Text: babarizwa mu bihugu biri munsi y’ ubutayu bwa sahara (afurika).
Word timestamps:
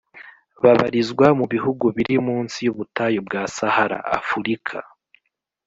babarizwa 0.63 1.27
mu 1.39 1.45
bihugu 1.53 1.85
biri 1.95 2.15
munsi 2.27 2.57
y’ 2.65 2.69
ubutayu 2.73 3.19
bwa 3.27 3.41
sahara 3.55 3.99
(afurika). 4.19 4.75